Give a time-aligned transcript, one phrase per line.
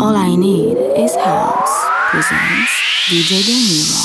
[0.00, 2.72] All I Need is House presents
[3.10, 4.00] DJ Danilo.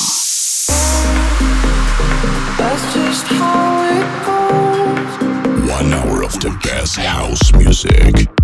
[2.57, 5.69] That's just how it goes.
[5.71, 8.34] One hour of the best house music.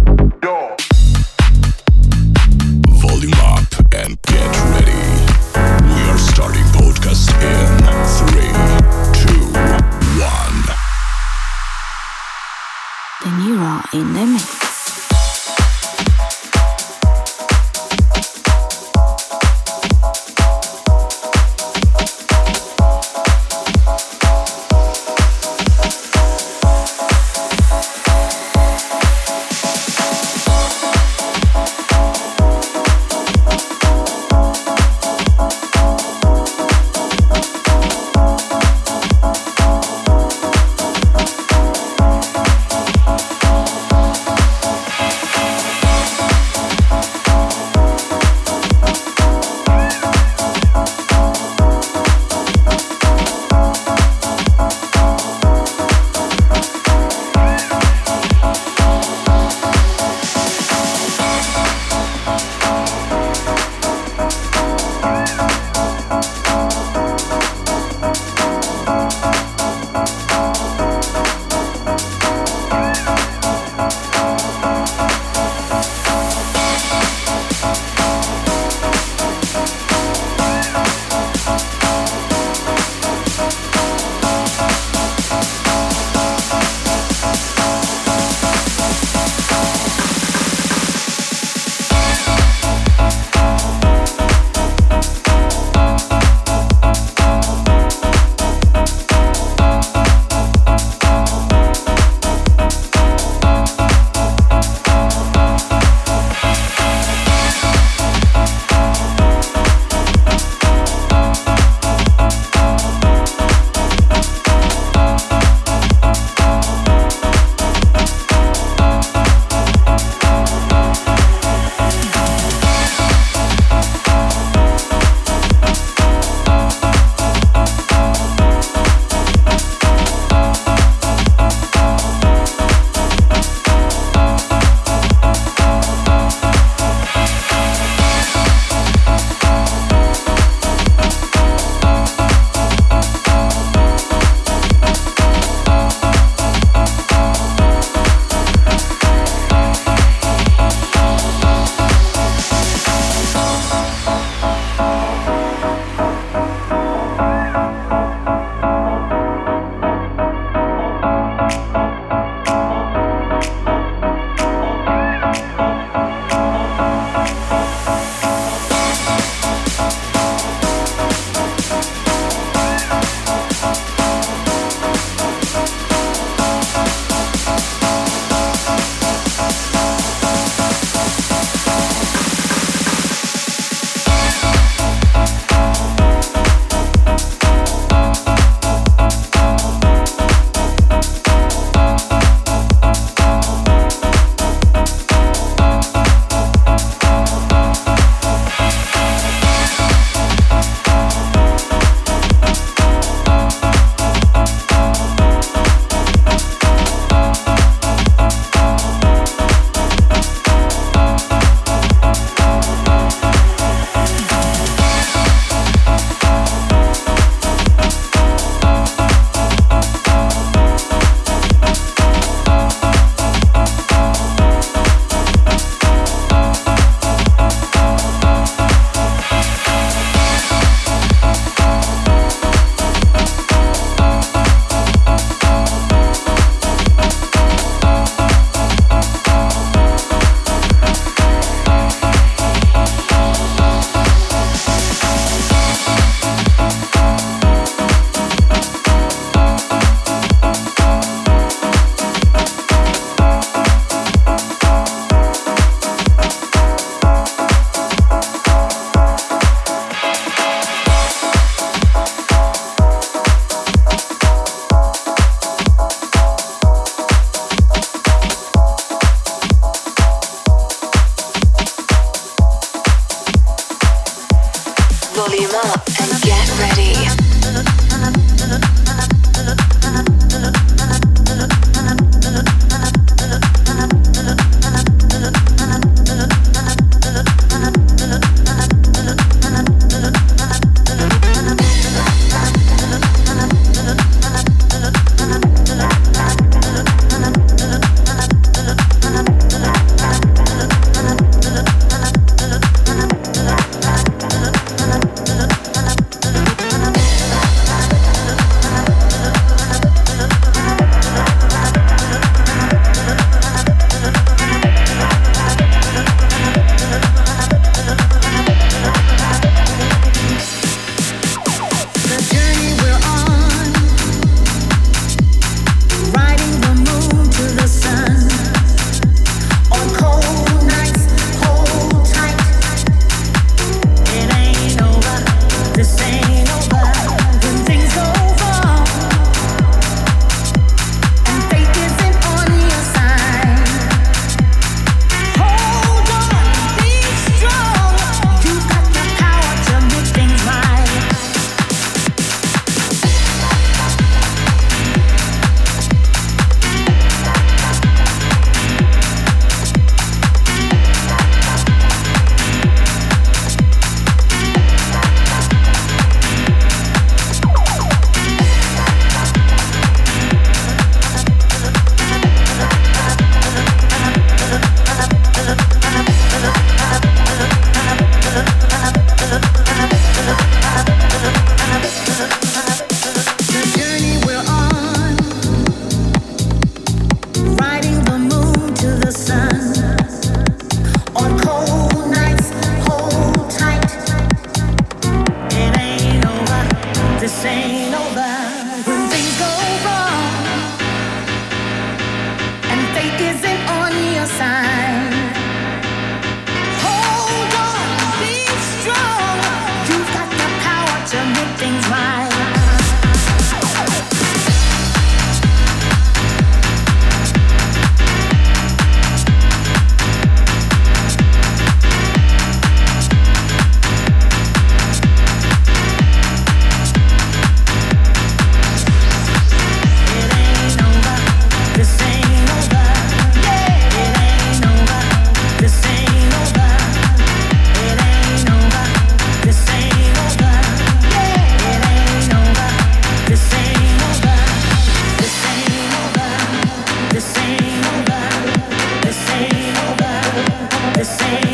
[451.01, 451.50] The same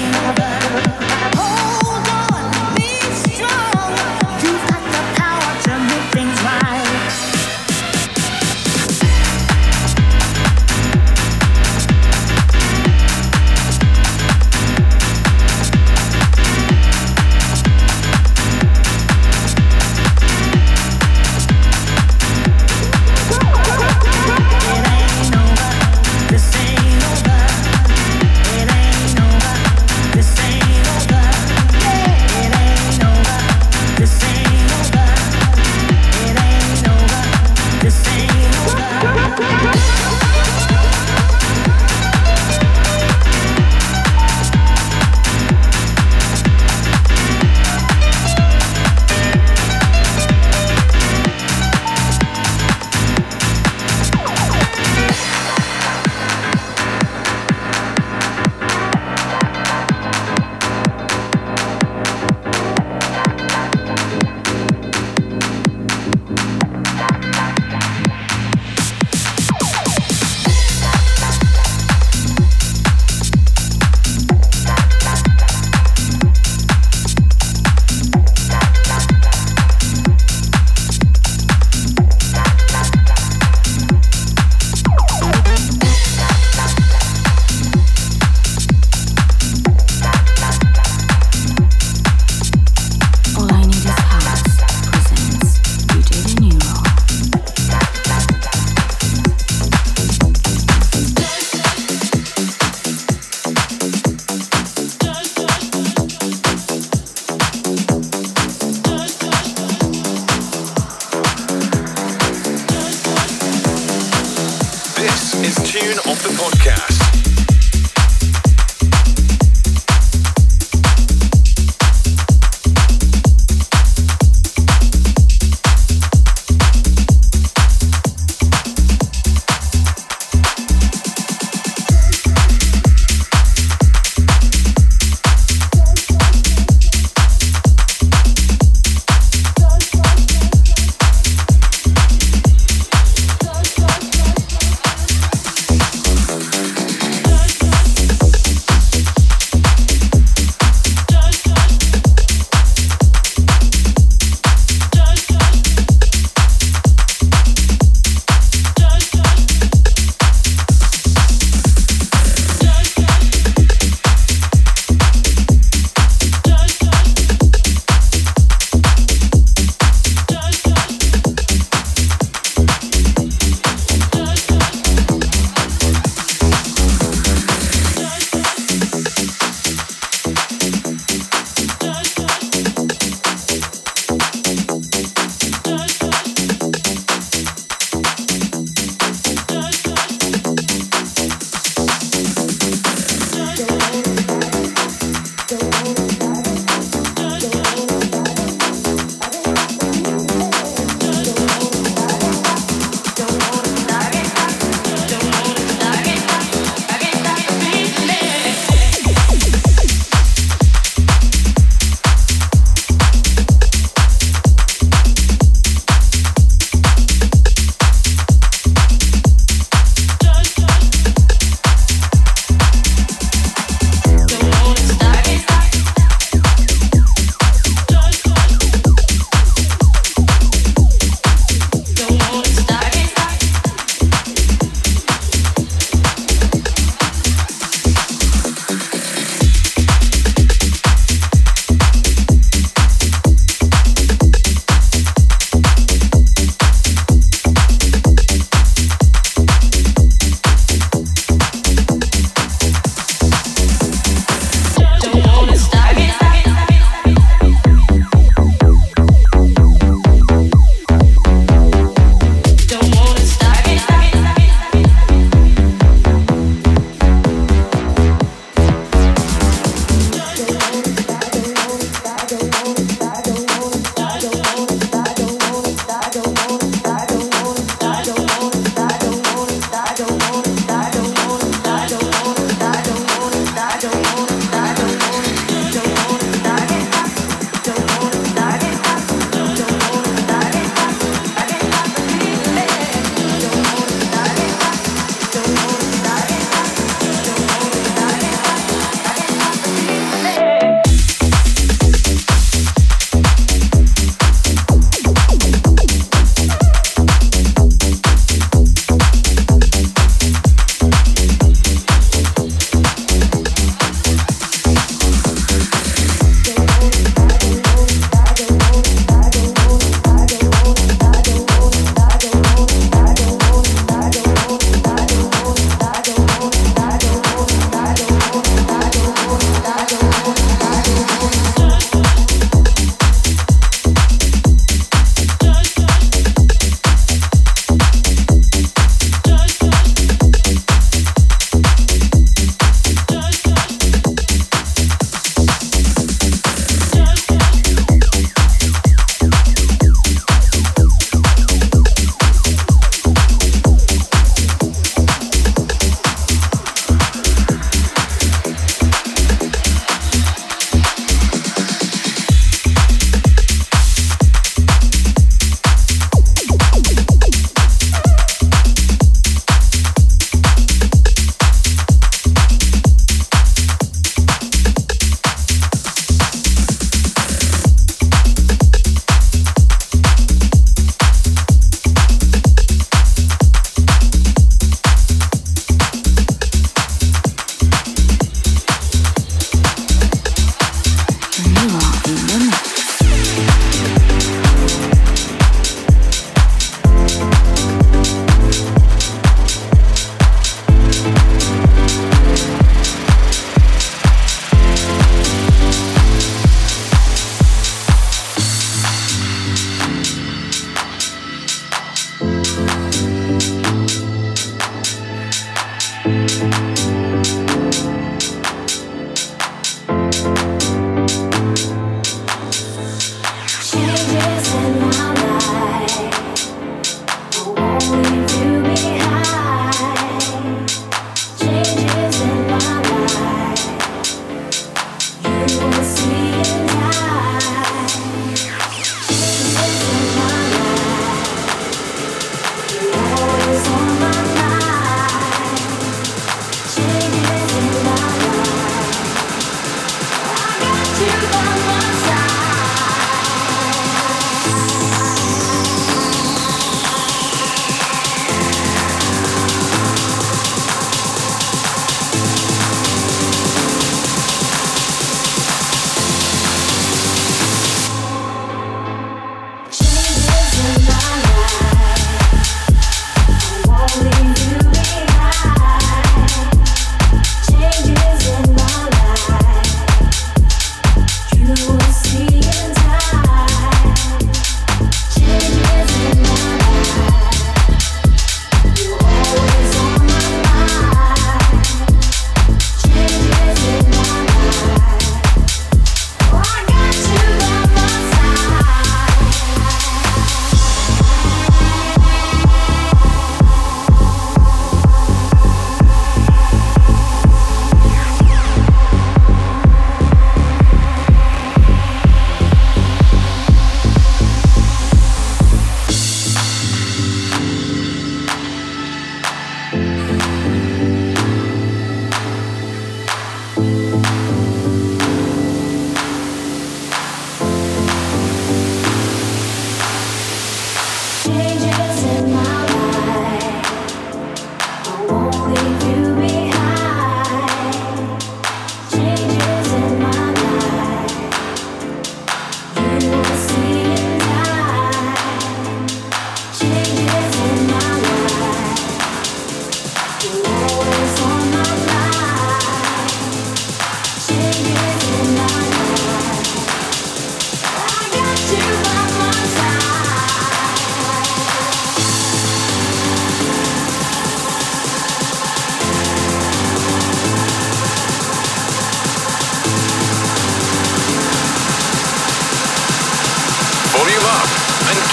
[116.38, 116.97] Podcast.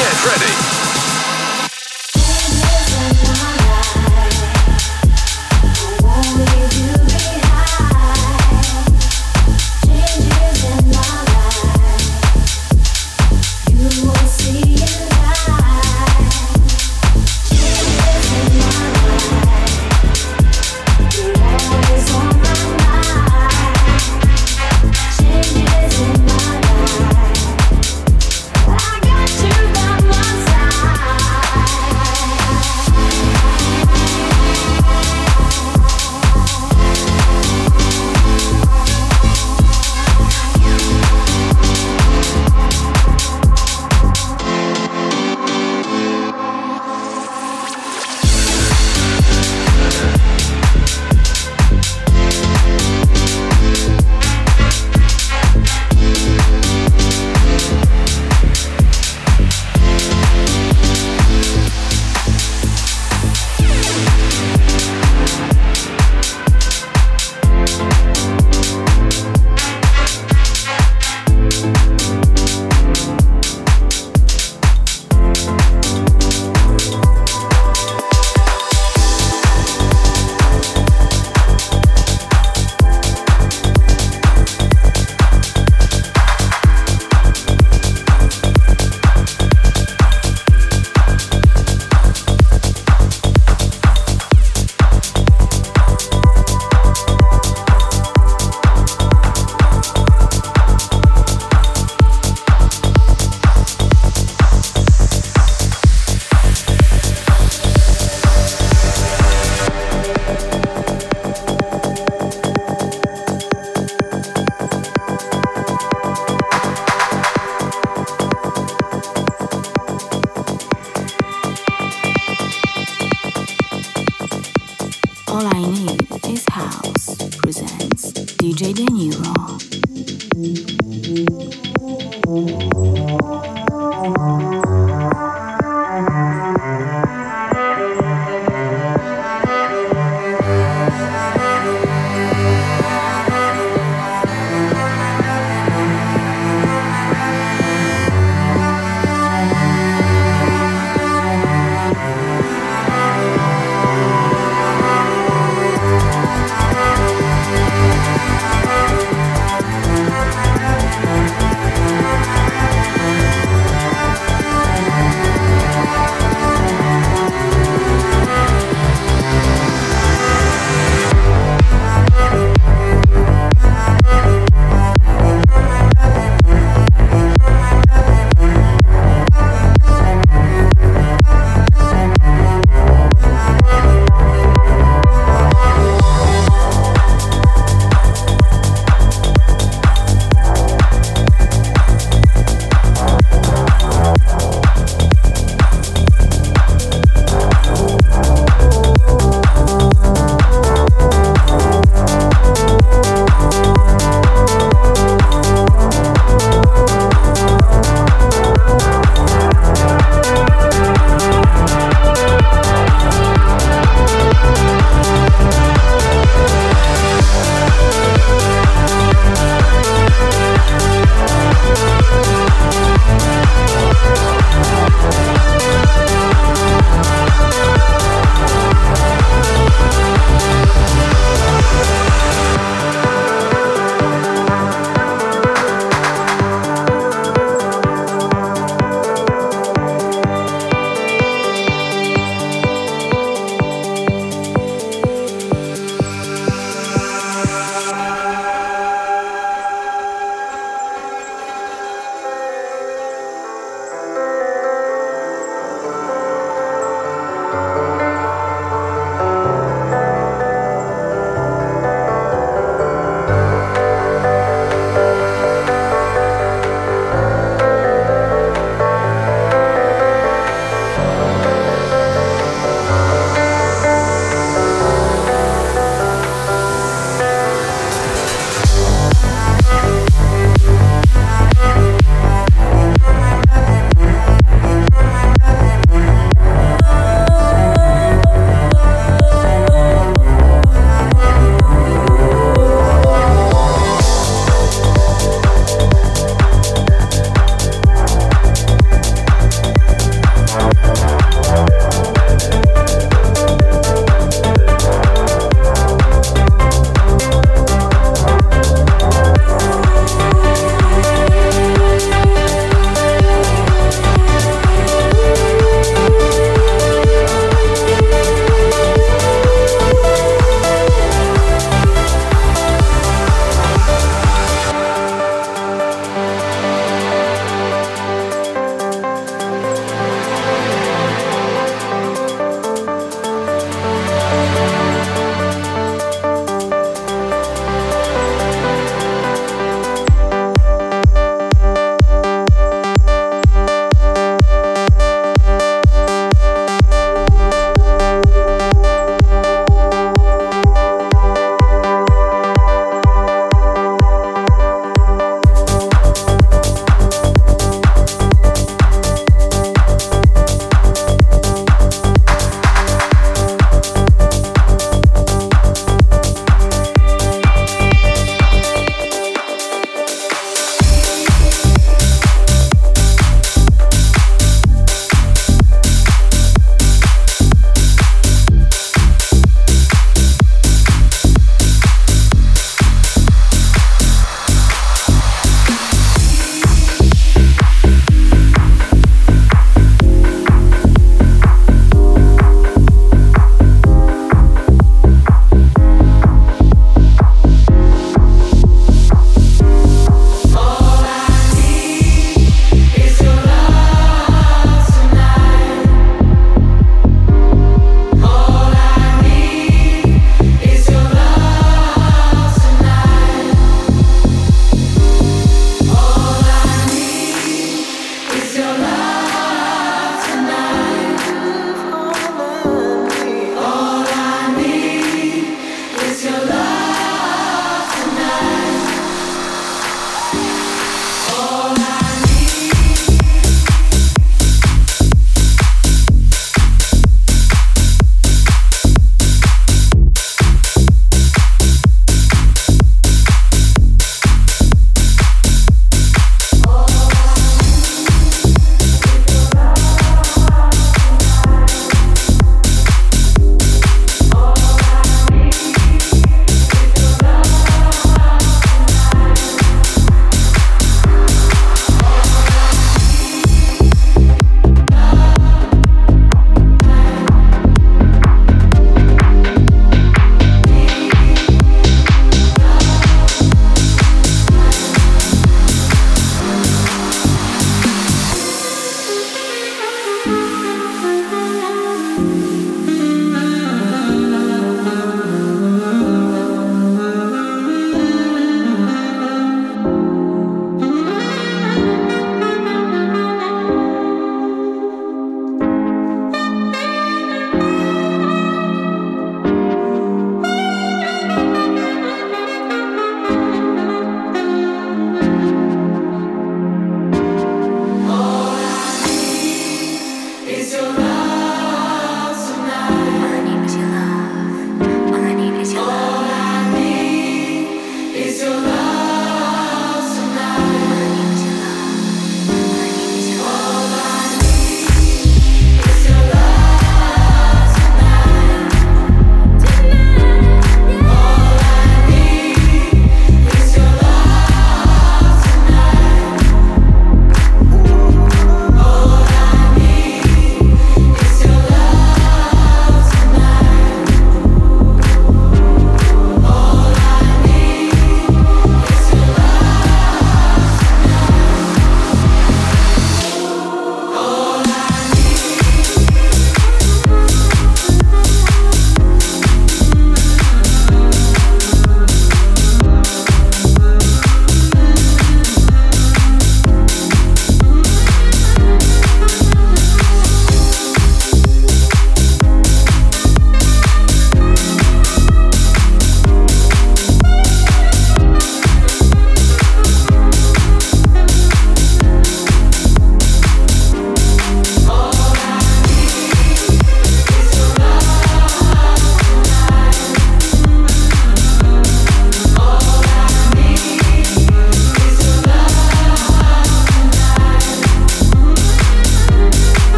[0.00, 0.79] Get ready.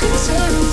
[0.00, 0.63] Turn